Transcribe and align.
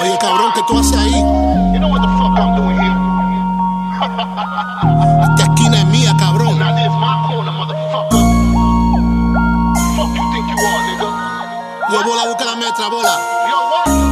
Oye, 0.00 0.18
cabrón, 0.20 0.52
¿qué 0.54 0.62
tú 0.68 0.78
haces 0.78 0.96
ahí? 0.96 1.12
You 1.72 1.78
know 1.78 1.88
what 1.88 2.00
the 2.02 2.08
fuck 2.18 2.38
I'm 2.38 2.54
doing 2.54 2.78
here? 2.78 2.96
Esta 5.22 5.42
esquina 5.44 5.78
es 5.78 5.86
mía, 5.86 6.14
cabrón. 6.18 6.58
Now 6.58 6.74
this 6.74 6.90
my 7.00 7.26
corner, 7.28 7.52
motherfucker. 7.52 8.20
Fuck 9.96 10.14
you 10.14 10.24
think 10.32 10.46
you 10.50 10.58
are, 10.66 10.82
nigga? 10.86 11.08
Yo, 11.92 12.04
bola, 12.04 12.26
busca 12.26 12.44
la 12.44 12.56
metra, 12.56 12.88
bola. 12.88 13.18
Yo, 13.48 13.58
what? 13.70 14.05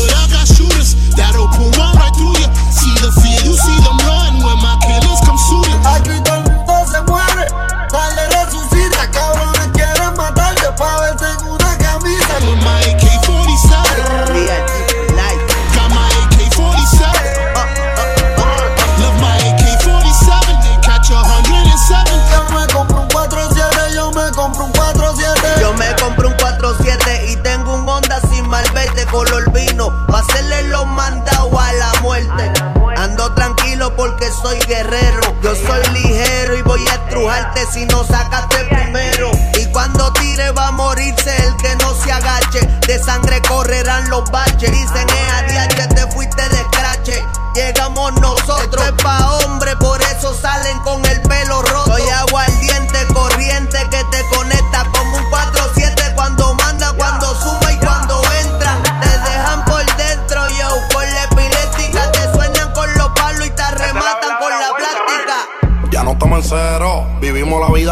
si 37.72 37.86
no 37.86 38.04
sacaste 38.06 38.64
primero. 38.66 39.32
Y 39.60 39.66
cuando 39.66 40.12
tire 40.14 40.52
va 40.52 40.68
a 40.68 40.72
morirse 40.72 41.36
el 41.46 41.56
que 41.58 41.76
no 41.78 41.94
se 41.96 42.12
agache. 42.12 42.62
De 42.88 42.98
sangre 43.04 43.42
correrán 43.42 44.10
los 44.10 44.30
baches. 44.32 44.72
Dicen 44.72 45.08
eh, 45.10 45.68
ADH, 45.68 45.96
te 45.96 46.12
fuiste 46.12 46.50
de 46.50 46.58
scratch. 46.58 47.10
Llegamos 47.54 48.14
nosotros. 48.22 48.86
Es 48.86 49.04
pa' 49.04 49.32
hombre, 49.38 49.76
por 49.78 50.02
eso 50.02 50.34
salen 50.34 50.80
con 50.80 51.04
el 51.06 51.22
pelo 51.24 51.62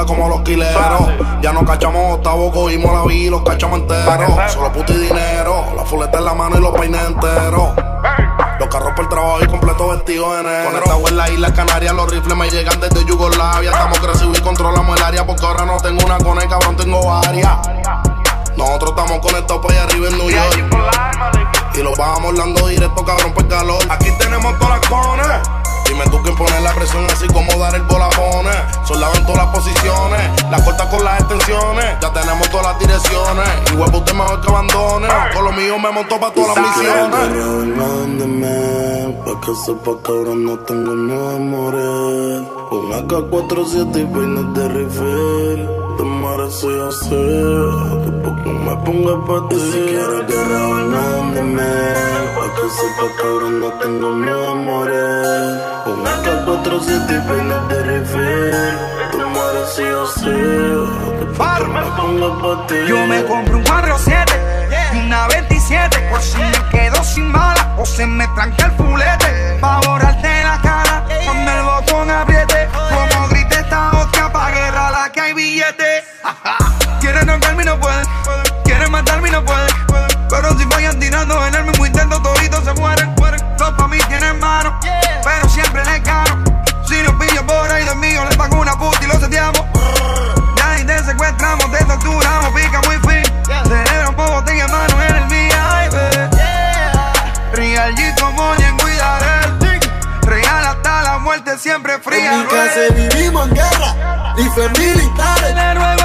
como 0.05 0.27
los 0.29 0.41
quileros. 0.41 1.09
Ya 1.41 1.51
no 1.53 1.65
cachamos 1.65 2.15
octavo, 2.15 2.51
cogimos 2.51 2.93
la 2.93 3.03
vida 3.03 3.27
y 3.27 3.29
los 3.29 3.43
cachamos 3.43 3.79
enteros. 3.79 4.51
Solo 4.51 4.71
puto 4.71 4.93
y 4.93 4.97
dinero, 4.97 5.65
la 5.75 5.83
fuleta 5.83 6.17
en 6.17 6.25
la 6.25 6.33
mano 6.33 6.57
y 6.57 6.61
los 6.61 6.71
peines 6.79 7.01
enteros. 7.05 7.69
Los 8.59 8.67
carros 8.69 8.93
por 8.95 9.05
el 9.05 9.09
trabajo 9.09 9.39
y 9.41 9.47
completo 9.47 9.89
vestidos 9.89 10.37
de 10.37 10.43
negro. 10.43 10.71
Conectado 10.71 11.07
en 11.07 11.17
la 11.17 11.29
isla 11.29 11.53
Canarias, 11.53 11.93
los 11.93 12.09
rifles 12.11 12.37
me 12.37 12.49
llegan 12.49 12.79
desde 12.79 13.03
Yugoslavia. 13.05 13.71
Estamos 13.71 13.99
crecidos 13.99 14.37
y 14.37 14.41
controlamos 14.41 14.97
el 14.97 15.03
área 15.03 15.25
porque 15.25 15.45
ahora 15.45 15.65
no 15.65 15.77
tengo 15.77 16.05
una 16.05 16.17
con 16.17 16.41
el 16.41 16.47
cabrón, 16.47 16.75
tengo 16.75 17.05
varias. 17.05 17.57
Nosotros 18.55 18.91
estamos 18.91 19.19
conectados 19.19 19.65
para 19.65 19.73
allá 19.73 19.83
arriba 19.83 20.07
en 20.09 20.17
New 20.17 20.29
York. 20.29 21.73
Y 21.75 21.81
los 21.81 21.97
bajamos 21.97 22.29
hablando 22.29 22.67
directo, 22.67 23.03
cabrón, 23.03 23.33
por 23.33 23.47
calor. 23.47 23.83
Aquí 23.89 24.11
tenemos 24.19 24.57
todas 24.59 24.79
las 24.79 24.89
cones. 24.89 25.62
Dime 25.93 26.05
tú 26.09 26.19
quién 26.23 26.35
pone 26.35 26.59
la 26.61 26.73
presión, 26.73 27.05
así 27.05 27.27
como 27.27 27.55
dar 27.59 27.75
el 27.75 27.83
bolapone. 27.83 28.49
Soldado 28.83 29.13
en 29.13 29.25
todas 29.27 29.45
las 29.45 29.55
posiciones, 29.55 30.43
las 30.49 30.63
cortas 30.63 30.87
con 30.87 31.03
las 31.03 31.19
extensiones. 31.19 31.85
Ya 32.01 32.11
tenemos 32.11 32.49
todas 32.49 32.65
las 32.65 32.79
direcciones. 32.79 33.47
Y 33.71 33.75
huevo 33.75 33.99
usted 33.99 34.13
mejor 34.13 34.41
que 34.41 34.49
abandone. 34.49 35.07
Con 35.35 35.45
lo 35.45 35.51
mío 35.51 35.77
me 35.77 35.91
montó 35.91 36.19
para 36.19 36.33
todas 36.33 36.57
las 36.57 36.65
misiones. 36.65 37.13
Pa' 39.23 39.39
que 39.39 39.55
sepa 39.55 39.91
cabrón, 40.03 40.45
no 40.45 40.57
tengo 40.59 40.93
miedo 40.95 41.35
a 41.35 41.37
morir. 41.37 42.47
Un 42.71 42.91
AK-47 42.91 44.01
y 44.01 44.05
peines 44.05 44.53
de 44.55 44.67
rifle. 44.69 45.83
Te 45.95 46.03
yo 46.03 46.91
sé, 46.91 47.23
que 48.03 48.11
poco 48.23 48.49
me 48.49 48.75
ponga 48.77 49.25
pa' 49.27 49.47
ti. 49.47 49.55
Si 49.59 49.79
quieres 49.79 50.27
guerra, 50.27 50.59
mándeme, 50.93 51.71
pa' 52.35 52.49
que 52.55 52.69
sepa 52.77 53.15
cabrón, 53.21 53.59
no 53.59 53.69
tengo 53.73 54.09
miedo 54.09 54.49
a 54.49 54.55
morir. 54.55 55.72
Un 55.93 56.07
AK-47 56.07 57.09
y 57.09 57.27
peines 57.27 57.67
de 57.69 57.83
rifle. 57.83 58.51
Te 59.11 59.25
mueres 59.25 59.69
sé, 59.75 59.83
que 61.19 61.25
poco 61.37 62.07
me. 62.07 62.87
Yo 62.87 63.05
me 63.05 63.23
compro 63.25 63.57
un 63.57 63.63
4-7 63.63 64.25
y 64.93 64.97
una 65.05 65.27
27 65.27 65.99
por 66.09 66.21
si 66.21 66.37
me 66.37 66.69
quedo 66.71 67.03
sin 67.03 67.31
bala 67.31 67.75
o 67.77 67.85
se 67.85 68.05
me 68.05 68.27
tranca 68.29 68.65
el 68.65 68.71
fulete. 68.71 69.57
Pa' 69.61 69.79
borrarte 69.85 70.43
la 70.43 70.59
cara 70.61 71.05
cuando 71.25 71.51
el 71.51 71.63
botón 71.63 72.09
apriete. 72.09 72.52
Torturamos, 91.99 92.51
pica 92.53 92.81
muy 92.81 92.95
fin. 92.97 93.23
Cerebro 93.67 94.09
un 94.09 94.15
poco 94.15 94.44
en 94.50 94.71
mano 94.71 95.01
en 95.01 95.15
el 95.15 95.23
VIP. 95.25 95.94
Real 97.53 97.95
G 97.95 98.19
como 98.19 98.56
ni 98.56 98.63
en 98.63 98.77
cuidaré. 98.77 99.79
Real 100.23 100.65
hasta 100.65 101.03
la 101.03 101.18
muerte 101.19 101.57
siempre 101.57 102.00
fría. 102.00 102.33
En 102.33 102.39
mi 102.39 102.45
casa 102.47 102.79
vivimos 102.95 103.47
en 103.47 103.56
guerra, 103.56 104.33
rifles 104.35 104.79
militares. 104.79 106.02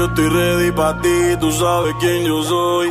Yo 0.00 0.06
estoy 0.06 0.28
ready 0.30 0.72
pa' 0.72 0.98
ti, 1.02 1.36
tú 1.38 1.52
sabes 1.52 1.94
quién 2.00 2.24
yo 2.24 2.42
soy. 2.42 2.90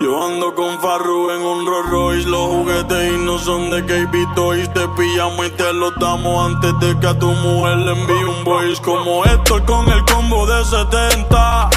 Yo 0.00 0.24
ando 0.24 0.54
con 0.54 0.80
Farru 0.80 1.30
en 1.30 1.42
un 1.42 1.66
Rolls. 1.66 2.26
Los 2.26 2.46
juguetes 2.48 3.12
y 3.12 3.16
no 3.24 3.38
son 3.38 3.70
de 3.70 3.84
KB 3.84 4.34
Toys. 4.36 4.72
Te 4.72 4.86
pillamos 4.88 5.46
y 5.46 5.50
te 5.50 5.72
los 5.72 5.92
damos 5.98 6.52
antes 6.52 6.72
de 6.78 7.00
que 7.00 7.06
a 7.08 7.18
tu 7.18 7.26
mujer 7.26 7.78
le 7.78 7.92
envíe 7.92 8.24
un 8.24 8.44
voice. 8.44 8.80
Como 8.82 9.24
Héctor 9.24 9.64
con 9.64 9.88
el 9.88 10.04
combo 10.04 10.46
de 10.46 10.64
70. 10.64 11.70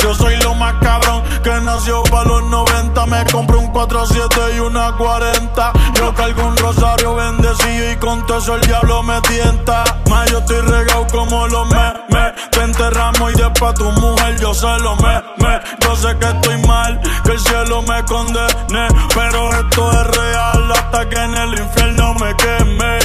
Yo 0.00 0.14
soy 0.14 0.36
lo 0.42 0.54
más 0.54 0.74
cabrón 0.82 1.22
que 1.42 1.52
nació 1.62 2.02
para 2.10 2.28
los 2.28 2.42
90. 2.44 2.69
Me 3.10 3.24
compré 3.24 3.56
un 3.56 3.72
4-7 3.72 4.56
y 4.56 4.60
una 4.60 4.92
40. 4.96 5.72
Yo 5.94 6.14
cargo 6.14 6.46
un 6.46 6.56
rosario 6.56 7.16
bendecido 7.16 7.90
y 7.90 7.96
con 7.96 8.24
todo 8.24 8.38
eso 8.38 8.54
el 8.54 8.60
diablo 8.60 9.02
me 9.02 9.20
tienta. 9.22 9.82
Más 10.08 10.30
yo 10.30 10.38
estoy 10.38 10.60
regado 10.60 11.06
como 11.08 11.48
los 11.48 11.68
memes. 11.68 12.50
Te 12.52 12.62
enterramos 12.62 13.32
y 13.32 13.36
después 13.36 13.74
tu 13.74 13.90
mujer 13.90 14.38
yo 14.40 14.54
se 14.54 14.78
lo 14.78 14.94
me, 14.96 15.20
me. 15.38 15.60
Yo 15.80 15.96
sé 15.96 16.16
que 16.18 16.26
estoy 16.26 16.56
mal, 16.68 17.00
que 17.24 17.32
el 17.32 17.40
cielo 17.40 17.82
me 17.82 18.04
condene. 18.04 18.86
Pero 19.12 19.50
esto 19.58 19.90
es 19.90 20.16
real 20.16 20.72
hasta 20.72 21.08
que 21.08 21.16
en 21.16 21.34
el 21.34 21.58
infierno 21.58 22.14
me 22.14 22.36
queme. 22.36 22.98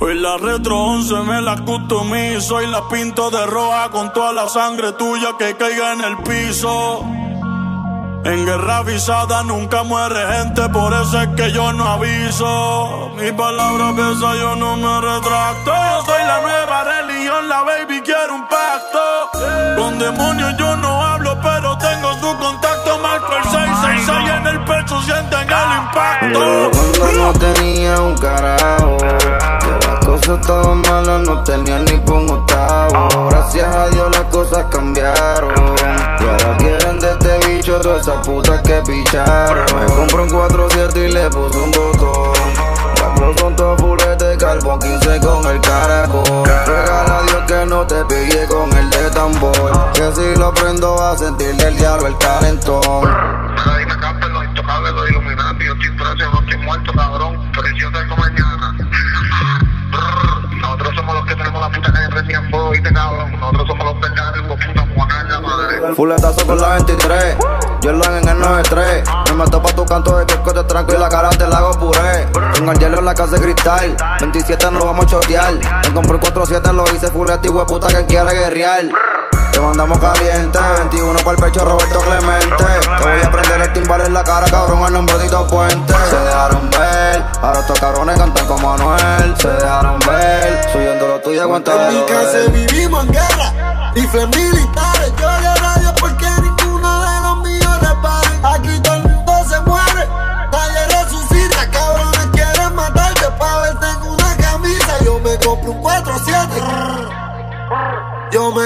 Hoy 0.00 0.14
la 0.20 0.36
retro 0.36 0.78
11 0.78 1.14
me 1.22 1.40
la 1.40 1.56
customizo 1.64 2.60
y 2.60 2.66
la 2.66 2.86
pinto 2.86 3.30
de 3.30 3.46
roja 3.46 3.88
con 3.88 4.12
toda 4.12 4.34
la 4.34 4.46
sangre 4.46 4.92
tuya 4.92 5.36
que 5.38 5.56
caiga 5.56 5.94
en 5.94 6.02
el 6.02 6.18
piso. 6.18 7.04
En 8.24 8.44
guerra 8.44 8.78
avisada 8.78 9.42
nunca 9.44 9.82
muere 9.84 10.20
gente, 10.34 10.68
por 10.70 10.92
eso 10.92 11.22
es 11.22 11.28
que 11.36 11.52
yo 11.52 11.72
no 11.72 11.86
aviso. 11.88 13.10
Mi 13.16 13.32
palabra 13.32 13.92
pesa, 13.96 14.34
yo 14.34 14.56
no 14.56 14.76
me 14.76 15.00
retracto. 15.00 15.72
Yo 15.74 16.04
soy 16.04 16.22
la 16.26 16.40
nueva 16.40 16.84
religión, 16.84 17.48
la 17.48 17.62
baby 17.62 18.00
quiere 18.02 18.32
un 18.32 18.46
pacto. 18.48 18.98
Con 19.76 19.98
demonios 19.98 20.56
yo 20.58 20.76
no 20.76 21.02
hablo, 21.06 21.38
pero 21.40 21.78
tengo 21.78 22.12
su 22.14 22.36
contacto. 22.38 22.98
Marco 22.98 23.36
el 23.36 23.42
666 23.44 24.30
en 24.36 24.46
el 24.46 24.64
pecho, 24.64 25.02
sienten 25.02 25.48
el 25.48 25.70
impacto. 25.78 26.70
Cuando 26.98 27.32
no 27.32 27.32
tenía 27.32 28.00
un 28.00 28.16
carajo, 28.18 28.96
que 28.98 29.86
las 29.86 30.04
cosas 30.04 30.40
estaban 30.40 30.80
malas, 30.82 31.20
no 31.20 31.42
tenía 31.44 31.78
ni 31.78 31.92
un 31.92 32.30
octavo. 32.30 33.28
Gracias 33.30 33.74
a 33.74 33.88
Dios 33.88 34.10
las 34.10 34.24
cosas 34.24 34.64
cambiaron. 34.70 35.54
Y 36.20 36.24
ahora 36.24 36.56
quieren 36.58 36.67
esas 37.76 38.26
putas 38.26 38.62
que 38.62 38.80
picharon. 38.86 39.66
Me 39.78 39.86
compré 39.94 40.22
un 40.22 40.30
4-7 40.30 40.96
y 40.96 41.12
le 41.12 41.28
puse 41.28 41.58
un 41.58 41.70
botón. 41.70 42.32
Las 43.20 43.40
son 43.40 43.56
todos 43.56 43.80
fuletes 43.80 44.18
de 44.18 44.36
carbón 44.38 44.78
15 44.80 45.20
con 45.20 45.46
el 45.46 45.60
caracol. 45.60 46.24
Regala 46.46 47.18
a 47.18 47.22
Dios 47.24 47.42
que 47.46 47.66
no 47.66 47.86
te 47.86 48.04
pille 48.06 48.46
con 48.46 48.72
el 48.72 48.88
de 48.88 49.10
tambor. 49.10 49.92
Que 49.92 50.10
si 50.14 50.34
lo 50.38 50.52
prendo 50.54 50.96
va 50.96 51.10
a 51.12 51.18
sentirle 51.18 51.68
el 51.68 51.76
diablo 51.76 52.06
el 52.06 52.16
calentón. 52.16 52.80
Los 52.82 53.66
los 55.10 55.58
yo 55.58 55.72
estoy 55.74 55.90
preso, 55.90 56.30
no 56.32 56.40
estoy 56.40 56.56
muerto, 56.58 56.92
cabrón. 56.94 57.50
Pero 57.54 57.68
yo 57.76 57.92
tengo 57.92 58.16
mañana. 58.16 58.76
Nosotros 60.60 60.94
somos 60.96 61.14
los 61.14 61.26
que 61.26 61.34
tenemos 61.34 61.60
la 61.60 61.70
puta 61.70 61.92
calle 61.92 62.08
prendida 62.08 62.38
en 62.38 62.50
fuego, 62.50 62.70
¿viste, 62.70 62.92
cabrón? 62.92 63.32
Nosotros 63.32 63.68
somos 63.68 63.84
los 63.84 63.94
pendejos, 63.96 64.66
puta 64.66 64.84
muacaña, 64.96 65.40
madre. 65.40 65.94
Fuletazo 65.94 66.46
con 66.46 66.60
la 66.60 66.68
23, 66.74 67.36
Jordan 67.82 68.18
en 68.22 68.28
el 68.28 68.38
93. 68.38 69.04
Me 69.28 69.44
meto 69.44 69.62
pa' 69.62 69.72
tu 69.72 69.84
canto 69.84 70.16
de 70.16 70.26
que 70.26 70.40
coche 70.42 70.62
tranco 70.64 70.94
y 70.94 70.98
la 70.98 71.08
cara 71.08 71.30
te 71.30 71.46
la 71.46 71.58
hago 71.58 71.72
puré. 71.78 72.28
Con 72.32 72.68
el 72.68 72.78
hielo 72.78 72.98
en 72.98 73.04
la 73.04 73.14
casa 73.14 73.36
de 73.36 73.40
cristal, 73.40 73.96
27 74.20 74.70
nos 74.70 74.84
vamos 74.84 75.06
a 75.06 75.08
chotear. 75.08 75.54
Me 75.54 75.94
compré 75.94 76.14
un 76.14 76.20
47, 76.20 76.72
lo 76.72 76.84
hice 76.94 77.08
fuleta 77.08 77.40
y 77.46 77.48
hueputa 77.48 77.88
que 77.88 78.06
quiere 78.06 78.32
guerrear. 78.34 78.86
Te 79.52 79.60
mandamos 79.60 79.98
caliente, 79.98 80.58
21 80.78 81.18
para 81.20 81.30
el 81.32 81.36
pecho 81.36 81.64
Roberto 81.64 82.00
Clemente. 82.00 82.56
Te 82.56 83.04
voy 83.04 83.22
a 83.24 83.30
prender 83.30 83.60
el 83.62 83.72
timbal 83.72 84.00
en 84.02 84.14
la 84.14 84.22
cara, 84.22 84.46
cabrón, 84.48 84.84
al 84.84 84.92
nombre 84.92 85.16
de 85.18 85.24
Tito 85.24 85.46
Puente. 85.48 85.94
Se 86.10 86.16
dejaron 86.16 86.70
ver, 86.70 87.24
ahora 87.42 87.60
estos 87.60 87.80
cabrones 87.80 88.18
cantan 88.18 88.46
como 88.46 88.72
Anuel. 88.72 89.36
Se 89.36 89.48
dejaron 89.48 89.98
ver, 90.00 90.72
subiendo 90.72 91.08
lo 91.08 91.20
tuyo, 91.20 91.42
aguanta 91.42 91.88
En 91.88 91.94
mi 91.94 92.06
casa 92.06 92.38
vivimos 92.52 93.04
en 93.04 93.12
guerra, 93.12 93.92
rifles 93.94 94.28
militares. 94.28 95.12
Yo 95.18 95.37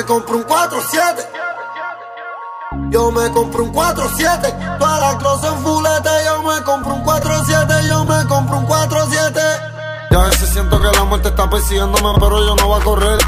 me 0.02 0.08
compro 0.08 0.36
un 0.36 0.44
4-7. 0.44 1.28
Yo 2.90 3.12
me 3.12 3.30
compro 3.30 3.62
un 3.62 3.72
4-7. 3.72 4.78
Todas 4.78 5.00
las 5.00 5.14
cosas 5.22 5.54
en 5.54 5.62
fulete. 5.62 6.10
Yo 6.24 6.42
me 6.42 6.62
compro 6.64 6.94
un 6.94 7.04
4-7. 7.04 7.88
Yo 7.88 8.04
me 8.04 8.26
compro 8.26 8.58
un 8.58 8.66
4-7. 8.66 9.40
Y 10.10 10.14
a 10.14 10.18
veces 10.24 10.48
siento 10.50 10.80
que 10.80 10.88
la 10.88 11.04
muerte 11.04 11.28
está 11.28 11.48
persiguiéndome, 11.48 12.18
pero 12.18 12.44
yo 12.44 12.56
no 12.56 12.66
voy 12.66 12.80
a 12.80 12.84
correr. 12.84 13.18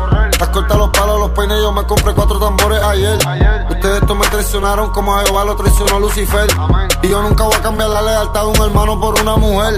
Las 0.44 0.52
cortas, 0.52 0.76
los 0.76 0.90
palos, 0.90 1.20
los 1.20 1.30
peines, 1.30 1.58
yo 1.58 1.72
me 1.72 1.86
compré 1.86 2.12
cuatro 2.12 2.38
tambores 2.38 2.82
ayer. 2.82 3.16
Ustedes 3.70 4.02
estos 4.02 4.14
me 4.14 4.26
traicionaron 4.26 4.90
como 4.90 5.16
a 5.16 5.24
Jehová 5.24 5.42
lo 5.46 5.56
traicionó 5.56 5.98
Lucifer. 6.00 6.46
Y 7.00 7.08
yo 7.08 7.22
nunca 7.22 7.44
voy 7.44 7.54
a 7.54 7.62
cambiar 7.62 7.88
la 7.88 8.02
lealtad 8.02 8.42
de 8.42 8.48
un 8.48 8.56
hermano 8.56 9.00
por 9.00 9.18
una 9.18 9.36
mujer. 9.36 9.74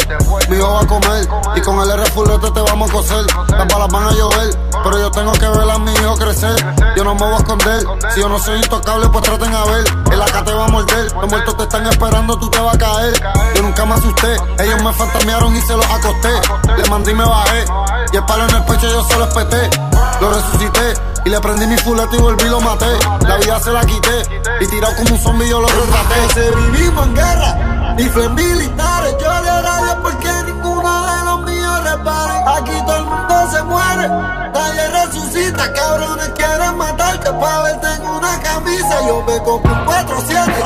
Mi 0.48 0.56
hijo 0.56 0.72
va 0.72 0.80
a 0.80 0.86
comer 0.88 1.28
y 1.54 1.60
con 1.60 1.78
el 1.78 1.88
R 1.88 2.04
fulete 2.06 2.50
te 2.50 2.60
vamos 2.62 2.90
a 2.90 2.92
coser. 2.92 3.24
Las 3.48 3.68
balas 3.68 3.88
van 3.92 4.08
a 4.08 4.10
llover, 4.10 4.58
pero 4.82 4.98
yo 4.98 5.10
tengo 5.12 5.32
que 5.34 5.46
ver 5.46 5.70
a 5.70 5.78
mi 5.78 5.92
hijo 5.92 6.16
crecer. 6.16 6.74
Yo 6.96 7.04
no 7.04 7.14
me 7.14 7.20
voy 7.20 7.34
a 7.34 7.36
esconder. 7.36 7.86
Si 8.12 8.20
yo 8.20 8.28
no 8.28 8.38
soy 8.40 8.56
intocable, 8.56 9.08
pues 9.08 9.22
traten 9.22 9.54
a 9.54 9.64
ver. 9.66 9.84
El 10.10 10.20
acá 10.20 10.42
te 10.42 10.52
va 10.52 10.64
a 10.64 10.68
morder. 10.68 11.12
Los 11.12 11.30
muertos 11.30 11.56
te 11.58 11.62
están 11.62 11.86
esperando, 11.86 12.36
tú 12.40 12.50
te 12.50 12.58
vas 12.58 12.74
a 12.74 12.78
caer. 12.78 13.22
Yo 13.54 13.62
nunca 13.62 13.86
me 13.86 13.94
asusté. 13.94 14.34
Ellos 14.58 14.82
me 14.82 14.92
fantasmearon 14.92 15.54
y 15.54 15.60
se 15.60 15.76
los 15.76 15.86
acosté. 15.86 16.32
Le 16.76 16.90
mandé 16.90 17.12
y 17.12 17.14
me 17.14 17.24
bajé. 17.24 17.64
Y 18.12 18.16
el 18.16 18.24
palo 18.24 18.48
en 18.48 18.56
el 18.56 18.64
pecho 18.64 18.88
yo 18.88 19.04
se 19.04 19.16
lo 19.16 19.26
espeté. 19.26 19.85
Lo 20.20 20.30
resucité. 20.30 20.94
Y 21.24 21.28
le 21.28 21.40
prendí 21.40 21.66
mi 21.66 21.76
fulete 21.78 22.16
y 22.16 22.20
volví 22.20 22.44
y 22.44 22.48
lo 22.48 22.60
maté. 22.60 22.86
La 23.26 23.36
vida 23.36 23.58
se 23.58 23.72
la 23.72 23.84
quité. 23.84 24.22
Y 24.60 24.66
tirado 24.68 24.94
como 24.96 25.16
un 25.16 25.20
zombie 25.20 25.48
yo 25.48 25.60
lo 25.60 25.66
retraté. 25.66 26.28
Se 26.34 26.50
vivimos 26.54 27.04
en 27.06 27.14
guerra, 27.14 27.56
rifles 27.96 28.30
militares. 28.30 29.16
Yo 29.20 29.40
le 29.42 29.62
radio 29.62 30.02
porque 30.02 30.30
ninguno 30.46 31.06
de 31.06 31.24
los 31.24 31.40
míos 31.42 31.82
reparen. 31.84 32.48
Aquí 32.48 32.80
todo 32.86 32.96
el 32.96 33.04
mundo 33.06 33.48
se 33.50 33.60
muere, 33.64 34.08
nadie 34.54 34.86
resucita. 34.88 35.72
Cabrones 35.72 36.28
quieren 36.36 36.76
matarte 36.78 37.32
pa' 37.32 37.62
verte 37.64 37.88
en 37.94 38.06
una 38.06 38.40
camisa. 38.40 39.00
Yo 39.08 39.20
me 39.26 39.42
compro 39.42 39.72
un 39.72 39.84
4-7. 39.84 40.64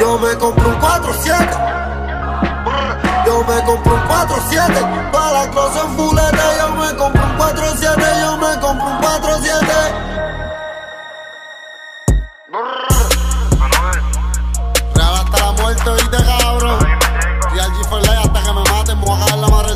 Yo 0.00 0.18
me 0.18 0.36
compro 0.36 0.68
un 0.68 0.80
4-7. 0.80 1.48
Yo 3.24 3.44
me 3.44 3.62
compro 3.64 3.94
un 3.94 4.02
4-7. 4.02 5.12
Todas 5.12 5.32
las 5.32 5.46
cosas 5.54 5.84
en 5.84 5.96
fulete. 5.96 6.29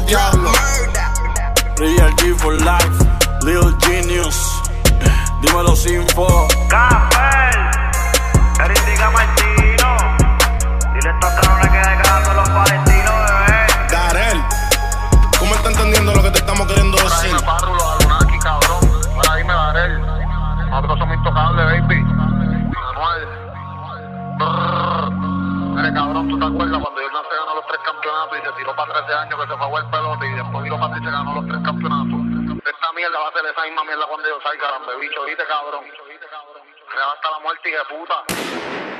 Diablo. 0.06 0.52
Real 1.78 2.10
G 2.16 2.34
for 2.38 2.54
life, 2.54 2.98
Lil 3.42 3.76
Genius. 3.78 4.36
Dímelo 5.40 5.74
sin 5.76 6.06
fo. 6.14 6.46
Café, 6.68 7.50
Crítica 8.56 9.10
Martino. 9.10 9.96
Dile 10.94 11.10
a 11.10 11.20
¿viste, 35.26 35.46
cabrón? 35.46 35.84
Real 36.90 37.10
hasta 37.14 37.30
la 37.30 37.38
muerte 37.40 37.68
y 37.68 37.72
de 37.72 37.84
puta. 37.84 38.93